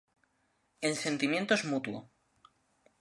[0.81, 2.09] El sentimiento es mutuo.